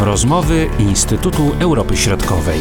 [0.00, 2.60] Rozmowy Instytutu Europy Środkowej.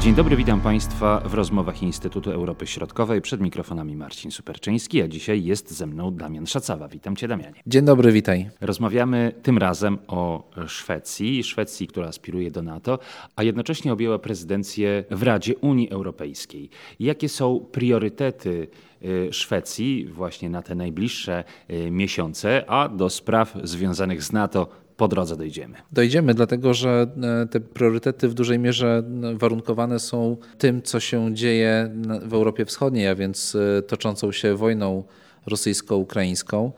[0.00, 3.20] Dzień dobry, witam Państwa w rozmowach Instytutu Europy Środkowej.
[3.20, 6.88] Przed mikrofonami Marcin Superczyński, a dzisiaj jest ze mną Damian Szacawa.
[6.88, 7.62] Witam Cię, Damianie.
[7.66, 8.50] Dzień dobry, witaj.
[8.60, 12.98] Rozmawiamy tym razem o Szwecji, Szwecji, która aspiruje do NATO,
[13.36, 16.70] a jednocześnie objęła prezydencję w Radzie Unii Europejskiej.
[17.00, 18.68] Jakie są priorytety
[19.04, 25.08] y, Szwecji właśnie na te najbliższe y, miesiące, a do spraw związanych z NATO po
[25.08, 25.76] drodze dojdziemy.
[25.92, 27.06] Dojdziemy, dlatego że
[27.42, 29.02] e, te priorytety w dużej mierze
[29.34, 31.90] warunkowane są tym, co się dzieje
[32.22, 35.04] w Europie Wschodniej, a więc e, toczącą się wojną
[35.46, 36.72] rosyjsko-ukraińską.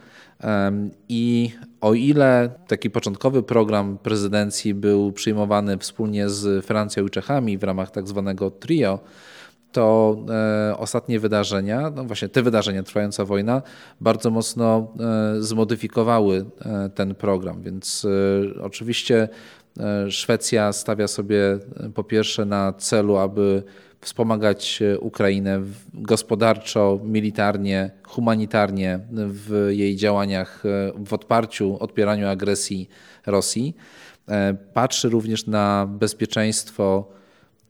[1.09, 1.51] I
[1.81, 7.91] o ile taki początkowy program prezydencji był przyjmowany wspólnie z Francją i Czechami w ramach
[7.91, 8.99] tak zwanego trio,
[9.73, 10.17] to
[10.71, 13.63] e, ostatnie wydarzenia, no właśnie te wydarzenia, trwająca wojna,
[14.01, 17.63] bardzo mocno e, zmodyfikowały e, ten program.
[17.63, 18.07] Więc
[18.63, 19.29] oczywiście
[20.09, 21.59] Szwecja stawia sobie
[21.95, 23.63] po pierwsze na celu, aby
[24.01, 25.61] wspomagać Ukrainę
[25.95, 30.63] gospodarczo, militarnie, humanitarnie w jej działaniach
[31.07, 32.89] w odparciu, odpieraniu agresji
[33.27, 33.77] Rosji.
[34.75, 37.13] Patrzy również na bezpieczeństwo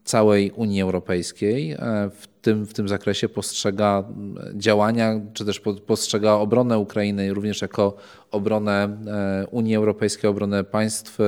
[0.05, 1.73] całej Unii Europejskiej.
[1.73, 4.05] E, w tym, w tym zakresie postrzega
[4.55, 7.97] działania, czy też postrzega obronę Ukrainy również jako
[8.31, 11.25] obronę e, Unii Europejskiej, obronę państw e,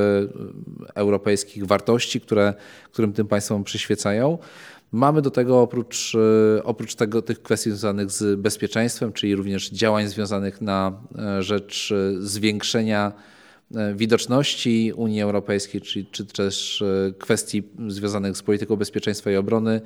[0.94, 2.54] europejskich, wartości, które,
[2.92, 4.38] którym tym państwom przyświecają.
[4.92, 6.16] Mamy do tego oprócz,
[6.64, 10.92] oprócz tego, tych kwestii związanych z bezpieczeństwem, czyli również działań związanych na
[11.40, 13.12] rzecz zwiększenia
[13.94, 19.80] widoczności Unii Europejskiej, czy, czy też e, kwestii związanych z polityką bezpieczeństwa i obrony,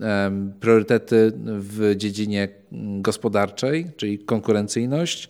[0.00, 2.48] e, priorytety w dziedzinie
[3.00, 5.28] gospodarczej, czyli konkurencyjność,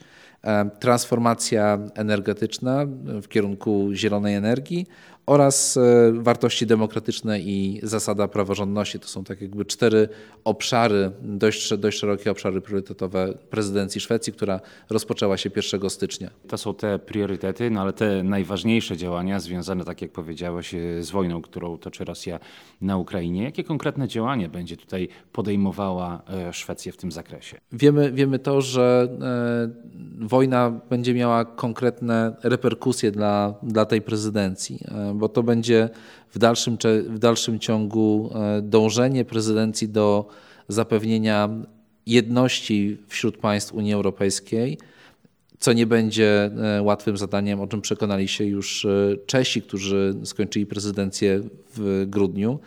[0.81, 2.87] transformacja energetyczna
[3.23, 4.87] w kierunku zielonej energii
[5.31, 8.99] oraz e, wartości demokratyczne i zasada praworządności.
[8.99, 10.09] To są tak jakby cztery
[10.45, 14.61] obszary, dość, dość szerokie obszary priorytetowe prezydencji Szwecji, która
[14.91, 16.31] rozpoczęła się 1 stycznia.
[16.49, 21.11] To są te priorytety, no ale te najważniejsze działania związane, tak jak powiedziałeś, e, z
[21.11, 22.41] wojną, którą toczy Rosja
[22.81, 23.45] na Ukrainie.
[23.45, 27.61] Jakie konkretne działania będzie tutaj podejmowała e, Szwecja w tym zakresie?
[27.73, 29.09] Wiemy, wiemy to, że
[30.21, 34.81] wojna będzie miała konkretne reperkusje dla, dla tej prezydencji
[35.21, 35.89] bo to będzie
[36.31, 36.77] w dalszym,
[37.07, 40.29] w dalszym ciągu e, dążenie prezydencji do
[40.69, 41.49] zapewnienia
[42.07, 44.79] jedności wśród państw Unii Europejskiej,
[45.59, 50.67] co nie będzie e, łatwym zadaniem, o czym przekonali się już e, Czesi, którzy skończyli
[50.67, 51.41] prezydencję
[51.77, 52.59] w grudniu.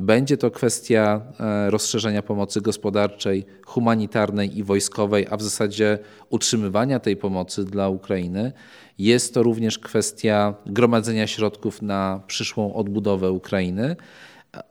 [0.00, 1.20] Będzie to kwestia
[1.68, 5.98] rozszerzenia pomocy gospodarczej, humanitarnej i wojskowej, a w zasadzie
[6.30, 8.52] utrzymywania tej pomocy dla Ukrainy.
[8.98, 13.96] Jest to również kwestia gromadzenia środków na przyszłą odbudowę Ukrainy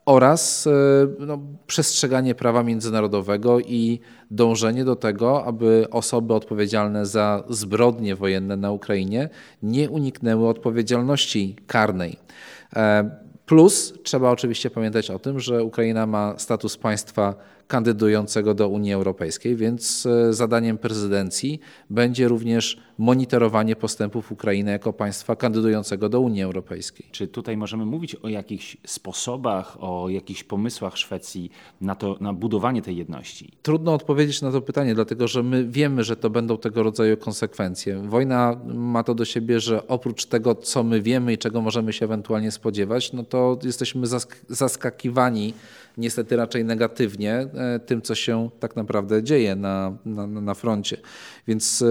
[0.05, 0.71] oraz e,
[1.19, 3.99] no, przestrzeganie prawa międzynarodowego i
[4.31, 9.29] dążenie do tego, aby osoby odpowiedzialne za zbrodnie wojenne na Ukrainie
[9.63, 12.17] nie uniknęły odpowiedzialności karnej.
[13.49, 17.35] Plus trzeba oczywiście pamiętać o tym, że Ukraina ma status państwa
[17.69, 21.59] kandydującego do Unii Europejskiej, więc e, zadaniem prezydencji
[21.89, 27.05] będzie również monitorowanie postępów Ukrainy jako państwa kandydującego do Unii Europejskiej.
[27.11, 32.81] Czy tutaj możemy mówić o jakichś sposobach, o jakichś pomysłach Szwecji na, to, na budowanie
[32.81, 33.51] tej jedności?
[33.61, 38.01] Trudno odpowiedzieć na to pytanie, dlatego że my wiemy, że to będą tego rodzaju konsekwencje.
[38.01, 42.05] Wojna ma to do siebie, że oprócz tego, co my wiemy i czego możemy się
[42.05, 44.07] ewentualnie spodziewać, no to jesteśmy
[44.49, 45.53] zaskakiwani
[45.97, 47.47] niestety raczej negatywnie
[47.85, 50.97] tym, co się tak naprawdę dzieje na, na, na froncie.
[51.47, 51.85] Więc, e,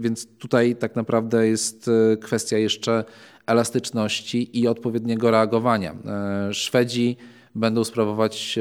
[0.00, 3.04] więc tutaj tak naprawdę jest e, kwestia jeszcze
[3.46, 5.96] elastyczności i odpowiedniego reagowania.
[6.52, 7.16] Szwedzi
[7.56, 8.58] będą sprawować,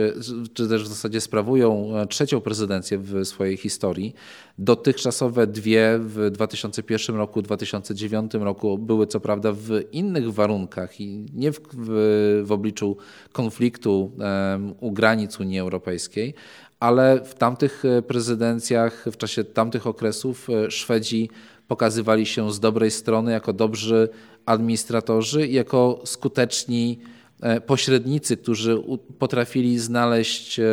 [0.54, 4.16] czy też w zasadzie sprawują trzecią prezydencję w swojej historii.
[4.58, 11.52] Dotychczasowe dwie w 2001 roku, 2009 roku były co prawda w innych warunkach i nie
[11.52, 12.98] w, w, w obliczu
[13.32, 16.34] konfliktu um, u granic Unii Europejskiej,
[16.80, 21.30] ale w tamtych prezydencjach, w czasie tamtych okresów e, Szwedzi
[21.68, 24.10] pokazywali się z dobrej strony jako dobrzy
[24.46, 27.25] administratorzy i jako skuteczni E,
[27.66, 28.78] pośrednicy, którzy
[29.20, 30.64] potrafili znaleźć e,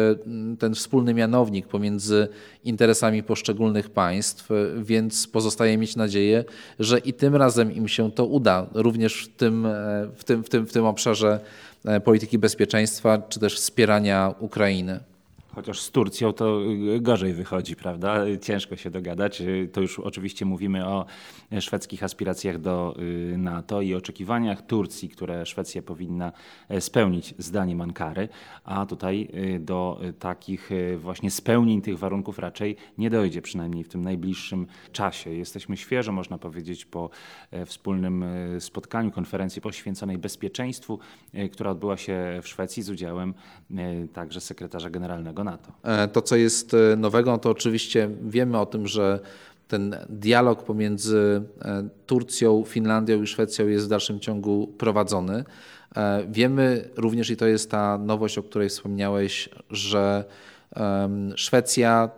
[0.58, 2.28] ten wspólny mianownik pomiędzy
[2.64, 6.44] interesami poszczególnych państw, e, więc pozostaje mieć nadzieję,
[6.78, 9.66] że i tym razem im się to uda, również w tym,
[10.16, 11.40] w tym, w tym, w tym obszarze
[12.04, 15.00] polityki bezpieczeństwa czy też wspierania Ukrainy.
[15.54, 16.60] Chociaż z Turcją to
[17.00, 18.16] gorzej wychodzi, prawda?
[18.42, 19.42] Ciężko się dogadać.
[19.72, 21.06] To już oczywiście mówimy o
[21.60, 26.32] szwedzkich aspiracjach do y, NATO i oczekiwaniach Turcji, które Szwecja powinna
[26.68, 28.28] e, spełnić zdaniem Ankary,
[28.64, 33.88] a tutaj y, do takich y, właśnie spełnień tych warunków raczej nie dojdzie, przynajmniej w
[33.88, 35.30] tym najbliższym czasie.
[35.30, 37.10] Jesteśmy świeżo, można powiedzieć, po
[37.50, 38.24] e, wspólnym
[38.58, 40.98] spotkaniu, konferencji poświęconej bezpieczeństwu,
[41.52, 43.34] która odbyła się w Szwecji z udziałem
[44.12, 45.72] także sekretarza generalnego NATO.
[45.82, 49.20] E, to, co jest e, nowego, no to oczywiście wiemy o tym, że
[49.68, 55.44] ten dialog pomiędzy e, Turcją, Finlandią i Szwecją jest w dalszym ciągu prowadzony.
[56.28, 60.24] Wiemy również, i to jest ta nowość, o której wspomniałeś, że
[61.36, 62.10] Szwecja,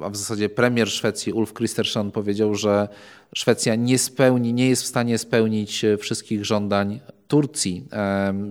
[0.00, 2.88] a w zasadzie premier Szwecji Ulf Kristersson powiedział, że
[3.34, 7.84] Szwecja nie spełni, nie jest w stanie spełnić wszystkich żądań Turcji.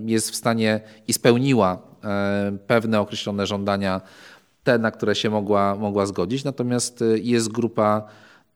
[0.06, 1.93] Jest w stanie i spełniła
[2.68, 4.02] pewne określone żądania,
[4.64, 6.44] te, na które się mogła, mogła zgodzić.
[6.44, 8.08] Natomiast e, jest grupa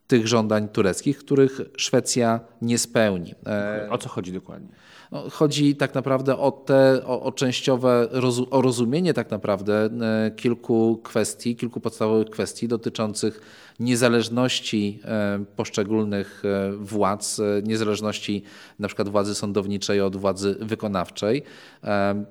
[0.08, 3.36] tych żądań tureckich, których Szwecja nie spełni.
[3.46, 4.68] E, o co chodzi dokładnie?
[5.12, 8.08] No, chodzi tak naprawdę o te, o, o częściowe,
[8.52, 9.90] o rozumienie tak naprawdę
[10.36, 13.42] kilku kwestii, kilku podstawowych kwestii dotyczących
[13.80, 18.44] niezależności e, poszczególnych e, władz, e, niezależności
[18.80, 21.44] na przykład władzy sądowniczej od władzy wykonawczej.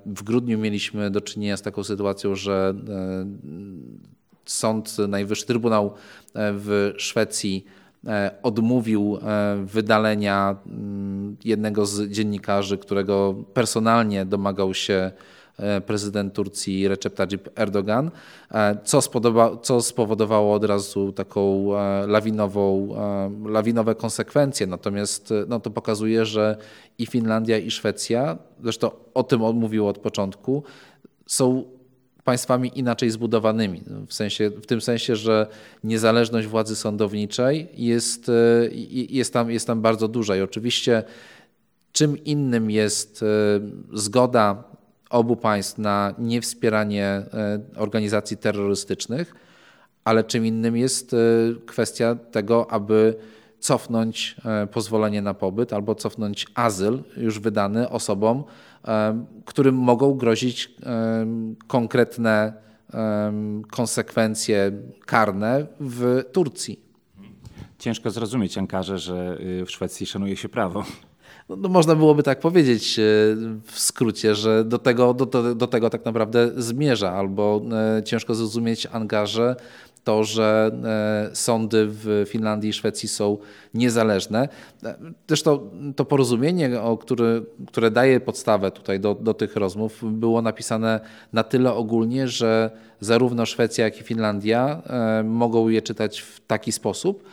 [0.05, 2.73] W grudniu mieliśmy do czynienia z taką sytuacją, że
[4.45, 5.93] Sąd Najwyższy, Trybunał
[6.35, 7.65] w Szwecji
[8.43, 9.17] odmówił
[9.63, 15.11] wydalenia mm, jednego z dziennikarzy, którego personalnie domagał się
[15.57, 18.11] E, prezydent Turcji Recep Tayyip Erdogan,
[18.51, 22.95] e, co, spodoba, co spowodowało od razu taką e, lawinową,
[23.45, 24.67] lawinowe konsekwencje.
[24.67, 26.57] Natomiast no, to pokazuje, że
[26.97, 30.63] i Finlandia, i Szwecja, zresztą o tym mówił od początku,
[31.25, 31.63] są
[32.27, 33.83] państwami inaczej zbudowanymi.
[34.07, 35.47] W, sensie, w tym sensie, że
[35.83, 38.31] niezależność władzy sądowniczej jest,
[39.09, 40.35] jest, tam, jest tam bardzo duża.
[40.35, 41.03] I oczywiście
[41.91, 43.25] czym innym jest
[43.93, 44.63] zgoda
[45.09, 49.35] obu państw na niewspieranie e, organizacji terrorystycznych,
[50.03, 51.17] ale czym innym jest e,
[51.65, 53.15] kwestia tego, aby
[53.59, 58.43] cofnąć e, pozwolenie na pobyt albo cofnąć azyl już wydany osobom,
[59.45, 60.75] którym mogą grozić
[61.67, 62.53] konkretne
[63.71, 64.71] konsekwencje
[65.05, 66.79] karne w Turcji.
[67.79, 70.83] Ciężko zrozumieć Ankarze, że w Szwecji szanuje się prawo.
[71.49, 73.03] No, no, można byłoby tak powiedzieć e,
[73.63, 77.61] w skrócie, że do tego, do, do, do tego tak naprawdę zmierza, albo
[77.97, 79.55] e, ciężko zrozumieć angaże
[80.07, 80.71] to, że
[81.31, 83.37] e, sądy w Finlandii i Szwecji są
[83.73, 84.49] niezależne.
[85.27, 90.99] Zresztą to porozumienie, o który, które daje podstawę tutaj do, do tych rozmów, było napisane
[91.33, 94.81] na tyle ogólnie, że zarówno Szwecja, jak i Finlandia
[95.23, 97.23] mogą je czytać w taki sposób,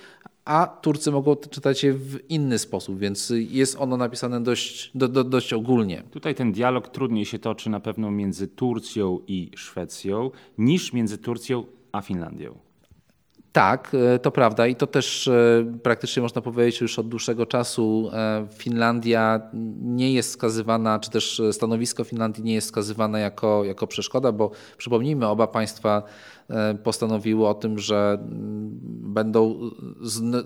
[0.44, 5.24] a Turcy mogą czytać je w inny sposób, więc jest ono napisane dość, do, do,
[5.24, 6.02] dość ogólnie.
[6.10, 11.64] Tutaj ten dialog trudniej się toczy na pewno między Turcją i Szwecją niż między Turcją
[11.94, 12.58] a Finlandią.
[13.54, 18.10] Tak, e, to prawda i to też e, praktycznie można powiedzieć już od dłuższego czasu
[18.12, 19.40] e, Finlandia
[19.82, 25.26] nie jest wskazywana, czy też stanowisko Finlandii nie jest wskazywane jako, jako przeszkoda, bo przypomnijmy,
[25.26, 26.02] oba państwa
[26.84, 28.70] postanowiły o tym, że mm,
[29.14, 29.70] będą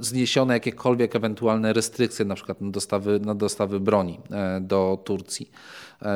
[0.00, 4.20] zniesione jakiekolwiek ewentualne restrykcje na przykład na dostawy, na dostawy broni
[4.60, 5.50] do Turcji.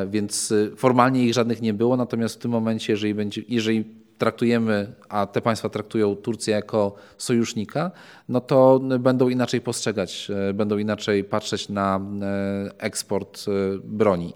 [0.07, 5.25] Więc formalnie ich żadnych nie było, natomiast w tym momencie, jeżeli, będzie, jeżeli traktujemy, a
[5.25, 7.91] te państwa traktują Turcję jako sojusznika,
[8.29, 13.51] no to będą inaczej postrzegać, e, będą inaczej patrzeć na e, eksport e,
[13.83, 14.33] broni.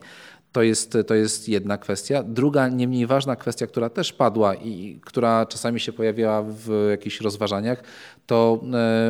[0.51, 2.23] To jest, to jest jedna kwestia.
[2.23, 7.21] Druga, nie mniej ważna kwestia, która też padła i która czasami się pojawiała w jakichś
[7.21, 7.83] rozważaniach,
[8.25, 8.61] to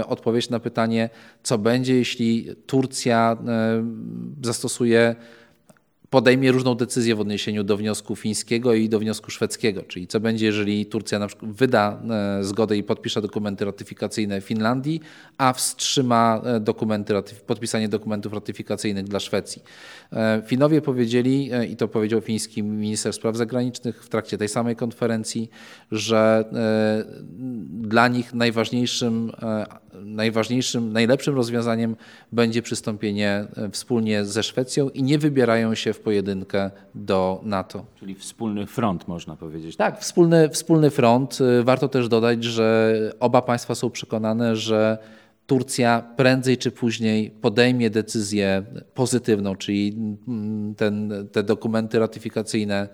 [0.08, 1.10] odpowiedź na pytanie,
[1.44, 3.38] co będzie, jeśli Turcja
[4.44, 5.16] zastosuje
[6.10, 9.84] podejmie różną decyzję w odniesieniu do wniosku fińskiego i do wniosku szwedzkiego.
[9.84, 12.02] Czyli co będzie, jeżeli Turcja na przykład wyda
[12.40, 15.02] e, zgodę i podpisze dokumenty ratyfikacyjne Finlandii,
[15.38, 17.14] a wstrzyma e, dokumenty,
[17.48, 19.62] podpisanie dokumentów ratyfikacyjnych dla Szwecji.
[20.14, 25.50] E, Finowie powiedzieli, i to powiedział fiński minister spraw zagranicznych w trakcie tej samej konferencji,
[25.92, 26.46] że
[27.70, 29.32] dla nich najważniejszym,
[29.94, 31.96] najważniejszym, najlepszym rozwiązaniem
[32.32, 37.86] będzie przystąpienie wspólnie ze Szwecją i nie wybierają się w pojedynkę do NATO.
[38.00, 39.76] Czyli wspólny front, można powiedzieć.
[39.76, 41.40] Tak, wspólny, wspólny front.
[41.64, 44.98] Warto też dodać, że oba państwa są przekonane, że
[45.48, 49.98] Turcja prędzej czy później podejmie decyzję pozytywną, czyli
[50.78, 52.90] ten, te dokumenty ratyfikacyjne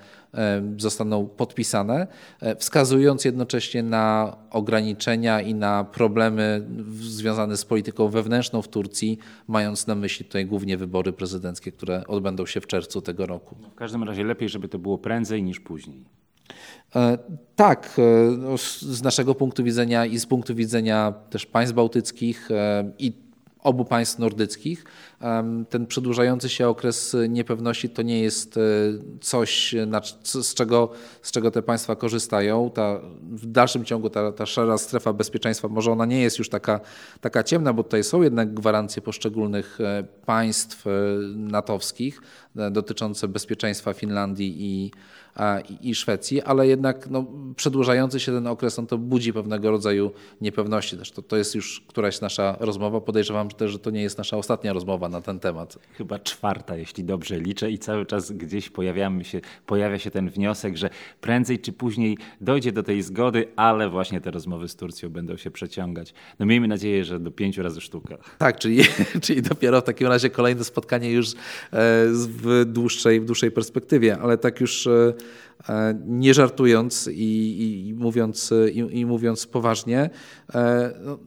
[0.77, 2.07] zostaną podpisane,
[2.41, 6.67] e, wskazując jednocześnie na ograniczenia i na problemy
[7.01, 12.45] związane z polityką wewnętrzną w Turcji, mając na myśli tutaj głównie wybory prezydenckie, które odbędą
[12.45, 13.55] się w czerwcu tego roku.
[13.72, 16.05] W każdym razie lepiej, żeby to było prędzej niż później.
[16.95, 17.17] E,
[17.55, 18.01] tak, e,
[18.38, 23.23] no, z naszego punktu widzenia i z punktu widzenia też państw bałtyckich e, i
[23.63, 24.86] obu państw nordyckich.
[25.70, 28.60] Ten przedłużający się okres niepewności to nie jest
[29.22, 29.75] coś,
[30.24, 30.91] z czego,
[31.22, 32.72] z czego te państwa korzystają.
[32.74, 36.79] Ta, w dalszym ciągu ta, ta szara strefa bezpieczeństwa, może ona nie jest już taka,
[37.22, 39.79] taka ciemna, bo tutaj są jednak gwarancje poszczególnych
[40.25, 40.86] państw
[41.36, 42.22] natowskich
[42.72, 44.91] dotyczące bezpieczeństwa Finlandii i
[45.82, 50.98] i Szwecji, ale jednak no, przedłużający się ten okres on to budzi pewnego rodzaju niepewności.
[50.98, 53.01] Też to, to jest już któraś nasza rozmowa.
[53.01, 55.77] Podejrzewam też, że to nie jest nasza ostatnia rozmowa na ten temat.
[55.93, 60.77] Chyba czwarta, jeśli dobrze liczę i cały czas gdzieś pojawiamy się, pojawia się ten wniosek,
[60.77, 60.89] że
[61.22, 65.51] prędzej czy później dojdzie do tej zgody, ale właśnie te rozmowy z Turcją będą się
[65.51, 66.13] przeciągać.
[66.39, 68.17] No miejmy nadzieję, że do pięciu razy sztuka.
[68.38, 68.81] Tak, czyli,
[69.24, 71.36] czyli dopiero w takim razie kolejne spotkanie już e,
[72.15, 75.13] w dłuższej, w dłuższej perspektywie, ale tak już e,
[76.05, 80.10] nie żartując i, i mówiąc, i, i, mówiąc poważnie,
[80.55, 81.17] e, no,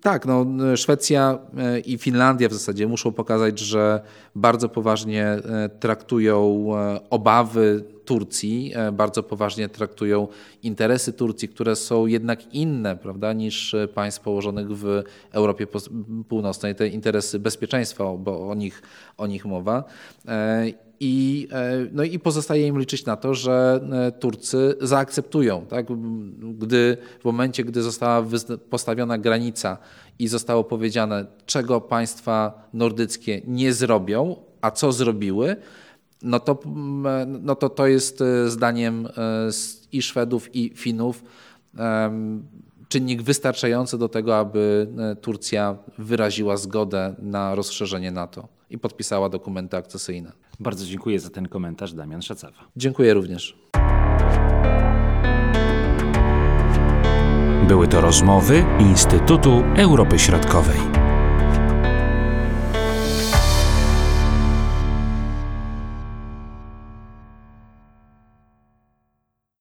[0.00, 4.00] tak, no, Szwecja e, i Finlandia w zasadzie muszą pokazać, że
[4.34, 5.36] bardzo poważnie
[5.80, 6.68] traktują
[7.10, 10.28] obawy Turcji, bardzo poważnie traktują
[10.62, 15.02] interesy Turcji, które są jednak inne prawda, niż państw położonych w
[15.32, 15.66] Europie
[16.28, 18.82] Północnej, te interesy bezpieczeństwa, bo o nich,
[19.16, 19.84] o nich mowa.
[21.00, 25.66] I, e, no i pozostaje im liczyć na to, że e, Turcy zaakceptują.
[25.66, 25.86] Tak?
[26.58, 28.26] Gdy, w momencie, gdy została
[28.70, 29.78] postawiona granica
[30.18, 35.56] i zostało powiedziane, czego państwa nordyckie nie zrobią, a co zrobiły,
[36.22, 36.58] no to,
[37.26, 39.08] no to to jest e, zdaniem
[39.92, 41.22] i Szwedów, i Finów
[42.88, 44.88] czynnik wystarczający do tego, aby
[45.20, 50.32] Turcja wyraziła zgodę na rozszerzenie NATO i podpisała dokumenty akcesyjne.
[50.60, 52.58] Bardzo dziękuję za ten komentarz, Damian Szacawa.
[52.76, 53.58] Dziękuję również.
[57.68, 60.97] Były to rozmowy Instytutu Europy Środkowej.